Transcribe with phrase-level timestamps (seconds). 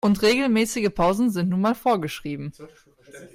[0.03, 2.51] Und regelmäßige Pausen sind nun mal vorgeschrieben.